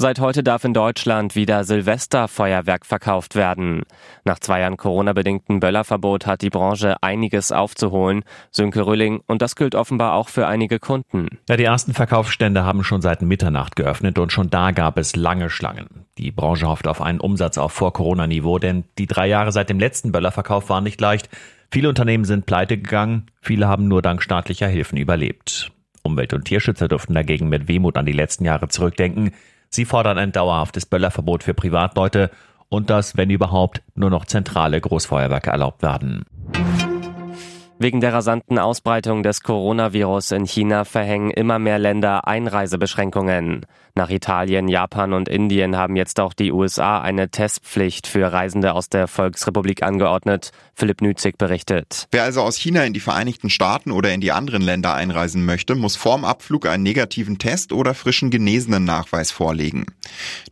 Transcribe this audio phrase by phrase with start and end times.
[0.00, 3.82] Seit heute darf in Deutschland wieder Silvesterfeuerwerk verkauft werden.
[4.24, 8.22] Nach zwei Jahren Corona-bedingten Böllerverbot hat die Branche einiges aufzuholen.
[8.50, 9.20] Sönke Rülling.
[9.26, 11.28] Und das gilt offenbar auch für einige Kunden.
[11.50, 15.50] Ja, die ersten Verkaufsstände haben schon seit Mitternacht geöffnet und schon da gab es lange
[15.50, 16.06] Schlangen.
[16.16, 20.12] Die Branche hofft auf einen Umsatz auf Vor-Corona-Niveau, denn die drei Jahre seit dem letzten
[20.12, 21.28] Böllerverkauf waren nicht leicht.
[21.70, 25.72] Viele Unternehmen sind pleite gegangen, viele haben nur dank staatlicher Hilfen überlebt.
[26.02, 29.32] Umwelt- und Tierschützer durften dagegen mit Wehmut an die letzten Jahre zurückdenken.
[29.70, 32.30] Sie fordern ein dauerhaftes Böllerverbot für Privatleute
[32.68, 36.24] und dass, wenn überhaupt, nur noch zentrale Großfeuerwerke erlaubt werden.
[37.82, 43.64] Wegen der rasanten Ausbreitung des Coronavirus in China verhängen immer mehr Länder Einreisebeschränkungen.
[43.94, 48.90] Nach Italien, Japan und Indien haben jetzt auch die USA eine Testpflicht für Reisende aus
[48.90, 50.52] der Volksrepublik angeordnet.
[50.74, 52.06] Philipp Nützig berichtet.
[52.10, 55.74] Wer also aus China in die Vereinigten Staaten oder in die anderen Länder einreisen möchte,
[55.74, 59.86] muss vorm Abflug einen negativen Test oder frischen genesenen Nachweis vorlegen.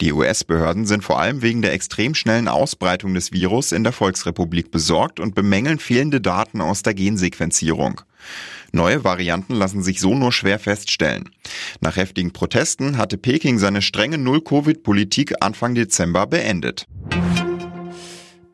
[0.00, 4.70] Die US-Behörden sind vor allem wegen der extrem schnellen Ausbreitung des Virus in der Volksrepublik
[4.70, 8.02] besorgt und bemängeln fehlende Daten aus der Gen Gensequenzierung.
[8.72, 11.30] Neue Varianten lassen sich so nur schwer feststellen.
[11.80, 16.86] Nach heftigen Protesten hatte Peking seine strenge Null-Covid-Politik Anfang Dezember beendet.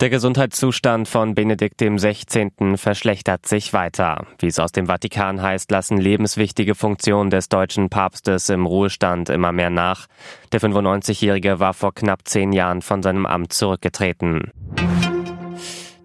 [0.01, 2.77] Der Gesundheitszustand von Benedikt XVI.
[2.77, 4.27] verschlechtert sich weiter.
[4.39, 9.53] Wie es aus dem Vatikan heißt, lassen lebenswichtige Funktionen des deutschen Papstes im Ruhestand immer
[9.53, 10.07] mehr nach.
[10.53, 14.51] Der 95-Jährige war vor knapp zehn Jahren von seinem Amt zurückgetreten.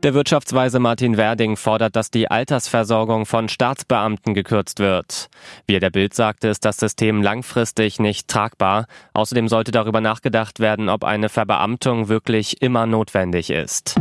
[0.07, 5.27] Der Wirtschaftsweise Martin Werding fordert, dass die Altersversorgung von Staatsbeamten gekürzt wird.
[5.65, 8.85] Wie er der Bild sagte, ist das System langfristig nicht tragbar.
[9.11, 13.95] Außerdem sollte darüber nachgedacht werden, ob eine Verbeamtung wirklich immer notwendig ist.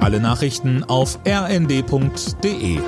[0.00, 2.80] Alle Nachrichten auf rnd.de